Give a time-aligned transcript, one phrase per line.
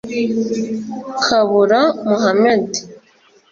[1.23, 2.71] Kabura Muhamed